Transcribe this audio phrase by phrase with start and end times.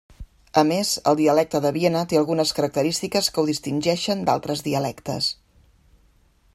[0.59, 5.31] A més, el dialecte de Viena té algunes característiques que ho distingeixen d'altres dialectes.